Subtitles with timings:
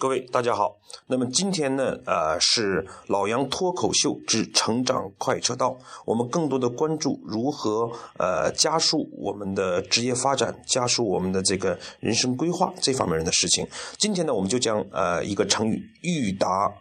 [0.00, 0.78] 各位大家好，
[1.08, 5.76] 那么今天呢，呃，是老杨脱口秀之成长快车道。
[6.06, 13.68] 我们更多的关注如何呃加速我们的职业发展，加速我们的这个人生规划这方面的事情。
[13.98, 16.72] 今天呢，我们就将呃一个成语“欲达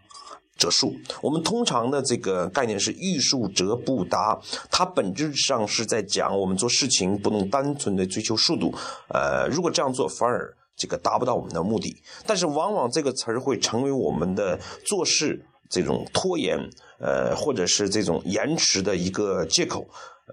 [0.56, 0.96] 则速”。
[1.22, 4.40] 我们通常的这个概念是“欲速则不达”，
[4.72, 8.74] 它本质上是在讲我们做事情不能单纯的追求速度。
[9.10, 16.58] 呃，如果这样做，反而这个达不到我们的目的，但是往往这个词儿会成为我们的做事这种拖延，
[17.00, 19.86] 呃，或者是这种延迟的一个借口，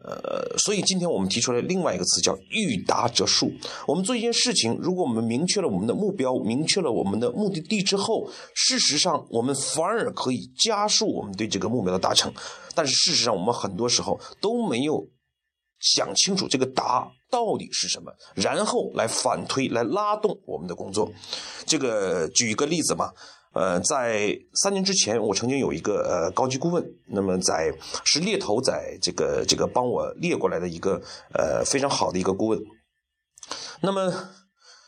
[0.05, 3.51] 呃，所以今天我们提出来另外一个词叫“欲达则速”。
[3.89, 12.33] 我们做一件事情，如果我们明确了我们的目标，明确了我们的目的地之后，事实上我们反而可以加速我们对这个目标的达成。
[12.75, 15.09] 但是事实上，我们很多时候都没有。
[15.79, 21.11] 想清楚这个答到底是什么，然后来反推，来拉动我们的工作。
[21.67, 23.11] 这个举一个例子嘛，
[23.53, 27.73] 呃，在三年之前，我曾经有一个呃高级顾问，那么在
[28.05, 31.01] 是猎头在这个这个帮我列过来的一个
[31.33, 32.61] 呃非常好的一个顾问，
[33.81, 34.31] 那么。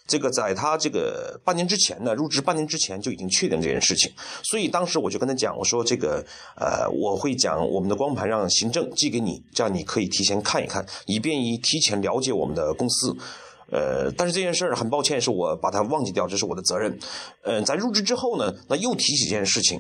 [0.09, 4.11] 这个在他这个半年之前呢，入职半年之前就已经确定这件事情，
[4.43, 6.25] 所以当时我就跟他讲，我说这个
[6.57, 13.15] 呃，我会讲我们的光盘让行政寄给你，这样你可以提前看一看，以便于提前了解我们的公司。
[13.71, 16.99] 呃，但是这件事儿很抱歉，是我把它忘记掉，这是我的责任。
[17.43, 19.79] 嗯，在入职之后呢，那又提起这件事情。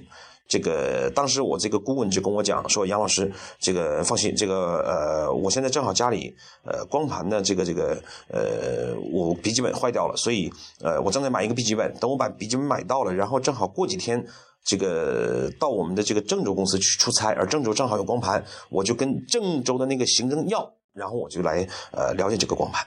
[0.49, 14.27] 这个当时我这个顾问就跟我讲说，杨老师，这个放心，这个呃，我现在正好家里呃光盘的这个这个呃，我笔记本坏掉了，所以呃，我正在买一个笔记本，等我把笔记本买到了，然后正好过几天
[14.65, 22.87] 这个到我们的这个郑州公司去出差，而郑州正好有光盘，我就跟郑州的那个行政要，然后我就来呃了解这个光盘。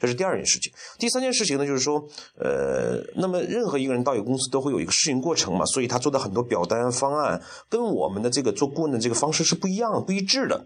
[0.00, 2.02] 这是第二件事情，第三件事情呢，就是说，
[2.38, 10.64] 呃，那么任何一个人到一个公司都会有一个适应过程嘛，所以他做的很多表单方案跟我们的这个做顾问的这个方式是不一样、不一致的。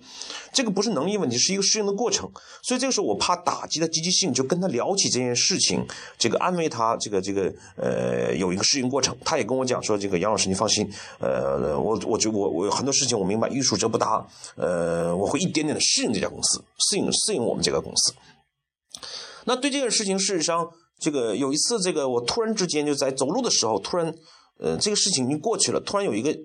[0.53, 2.31] 这个不是能力问题，是一个适应的过程。
[2.63, 5.85] 所以这个时候我怕打击他积极性，就跟他聊起这件事情，
[6.17, 9.17] 这个安慰他，这个这个呃有一个适应过程。
[9.25, 10.89] 他也跟我讲说，这个杨老师你放心，
[11.19, 18.15] 呃，我我就我我很多事情我明白，欲速则不达，呃，我会一点点的适应这家公司，适应适应我们这个公司。
[19.45, 20.69] 那对这件事情，事实上，
[20.99, 24.15] 这个有一次，这个我突然之间就在走路的时候，突然，
[24.59, 26.37] 呃，这个事情已经过去了，突然有一个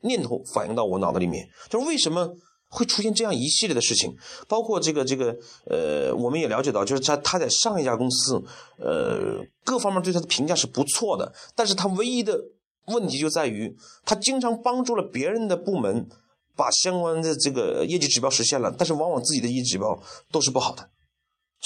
[0.00, 2.34] 念头反映到我脑子里面，就是为什么
[2.68, 4.14] 会出现这样一系列的事情？
[4.48, 5.36] 包括这个这个，
[5.66, 8.42] 呃，我们也了解到，就是他他在上一家公司，
[8.78, 12.38] 呃，各方面对他的评价是不错的，但是他唯一的
[12.86, 16.08] 问题就在于，他经常帮助了别人的部门
[16.56, 19.98] 把相关的这个业绩指标实现了，但是往往自己的业绩指标
[20.30, 20.90] 都是不好的。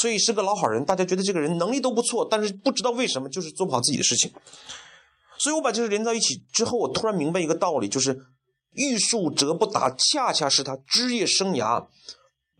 [0.00, 4.30] 所以是个老好人，大家觉得这个人能力都不错，但是不知道为什么就是做不好自己的事情。
[5.38, 8.18] 所以我把这个连在一起之后，我突然明白一个道理，就是
[8.72, 11.86] 欲速则不达，恰恰是他职业生涯，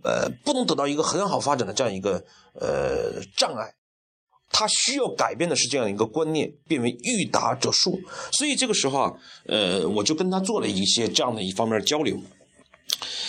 [0.03, 3.75] 呃，不能得到一个很好发展的这样一个呃障碍。
[4.51, 8.01] 他需要改变的是这样一个观念，变为欲达则速。
[8.33, 9.13] 所以这个时候啊，
[9.47, 12.19] 呃，我就跟他做了一些这样的一方面交流。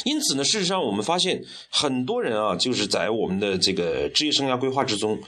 [0.03, 5.19] 因此呢，事实上我们发现很多人啊，就是在我们的这个职业生涯规划之中，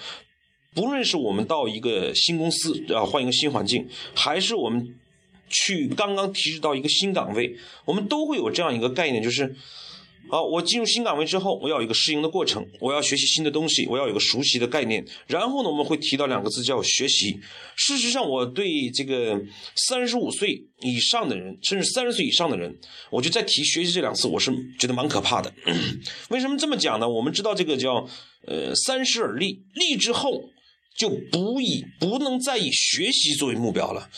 [0.74, 4.96] 不论是我们到一个新公司啊，换一个新环境，还是我们
[5.50, 7.56] 去刚刚提示到一个新岗位，
[7.86, 9.56] 我们都会有这样一个概念，就是。
[10.32, 15.06] 好，我进入新岗位之后，我要有一个适应的过程，我要学习新的东西，我要有个熟悉的概念。
[15.28, 17.38] 然后呢，我们会提到两个字叫学习。
[17.76, 19.38] 事实上，我对这个
[19.90, 22.74] 三十五岁以上的人，甚至三十岁以上的人，
[23.10, 24.50] 我就在提学习这两次，我是
[24.80, 25.54] 觉得蛮可怕的。
[26.32, 27.10] 为什么这么讲呢？
[27.10, 28.08] 我们知道这个叫
[28.48, 30.32] 呃三十而立，立之后
[30.98, 34.10] 就不以不能再以学习作为目标了。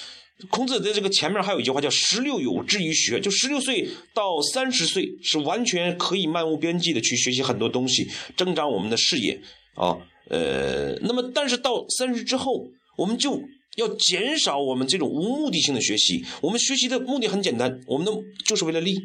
[0.50, 9.40] 孔子在这个前面还有一句话叫“十六有志于学”，就十六岁到三十岁是完全可以漫无边际的去学习很多东西，增长我们的视野
[9.76, 9.98] 啊。
[10.30, 12.66] 呃，那么但是到三十之后，
[12.98, 13.42] 我们就
[13.78, 16.24] 要减少我们这种无目的性的学习。
[16.42, 18.12] 我们学习的目的很简单，我们的
[18.46, 18.98] 就是为了利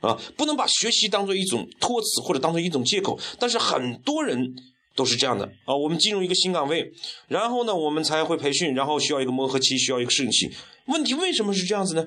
[0.00, 3.18] 啊，不能把学习当做一种托词或者当做一种借口。
[3.38, 4.54] 但是很多人。
[4.94, 6.92] 都是这样的啊，我们进入一个新岗位，
[7.28, 10.50] 然后呢，我们才会培训，然后需要一个磨合期，需要一个适应期。
[10.86, 12.06] 问题为什么是这样子呢？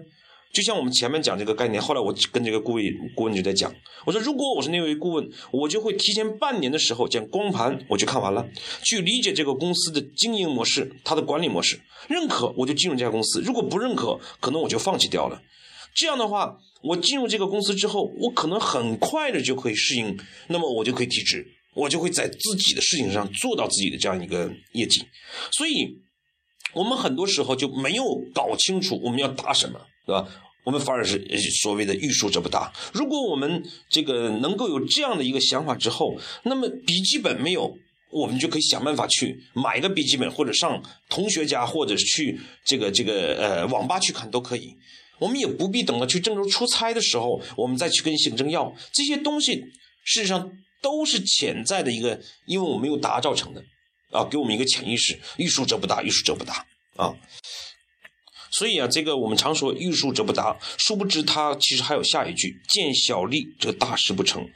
[0.54, 3.72] 就像我们前面讲这个概念，后来我跟这个顾问顾问就在讲，
[4.06, 8.48] 我说如果我是那位顾问，我就会提前半年的时候将光盘我就看完了，
[8.84, 15.42] 去理解这个公司的经营模式，它的管理模式，认可我就进入这家公司，如果不认可，可能我就放弃掉了。
[15.94, 20.18] 这样的话，我进入这个公司之后，我可能很快的就可以适应，
[20.48, 21.45] 那么我就可以提职。
[21.77, 25.06] 我就会在自己的事情上做到自己的这样一个业绩，
[25.51, 25.88] 所以
[26.74, 28.03] 我们很多时候就没有
[28.33, 30.27] 搞清楚我们要达什么，对吧？
[30.63, 31.24] 我们反而是
[31.62, 32.74] 所谓的欲速则不达。
[32.91, 37.77] 如果我们这个能够有这样的一个想法之后，那么笔记本没有，
[38.12, 44.75] 我们就可以想办法去买个笔记本，或者上同学家，或者去这个这个呃网吧去看都可以。
[45.19, 49.63] 我们也不必等到去郑州出差的时候，我们再去跟行政要这些东西。
[50.03, 50.51] 事实上
[50.81, 53.63] 都是潜在的一个，因为我没有达造成的
[54.12, 56.65] 啊，给我们一个潜意识：欲速则不达，欲速则不达
[56.95, 57.13] 啊。
[58.51, 64.47] 所以啊，这个我们常说欲速则不达，殊不知它其实还有下一句：见小利则大事不成。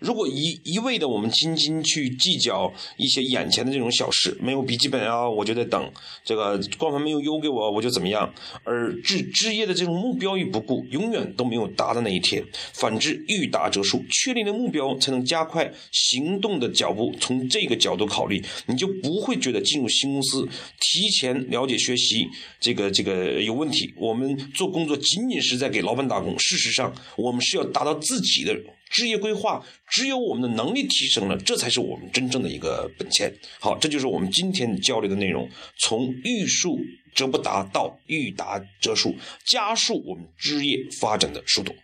[0.00, 5.90] 如果一一味的我们斤斤去计较一些眼前的这种小事，没有笔记本啊，我就在等
[6.24, 8.32] 这个光盘没有邮给我，我就怎么样？
[8.64, 12.44] 而置置业的这种目标与不顾，永远都没有达的那一天。
[12.72, 17.14] 反之，欲达则速，确定了目标才能加快行动的脚步。
[17.20, 20.46] 从这个角度考虑，你就不会觉得进入新公司
[20.80, 22.26] 提前了解学习
[22.60, 23.94] 这个这个有问题。
[23.96, 28.54] 我们做工作仅仅是在给老板打工，事实上我们是要达到自己的。
[28.90, 33.32] 职业规划，只有我们的能力提升了，这才是我们真正的一个本钱。
[33.60, 35.48] 好，这就是我们今天交流的内容，
[35.78, 36.78] 从欲速
[37.14, 39.14] 则不达到欲达则速，
[39.46, 41.74] 加速我们职业发展的速度。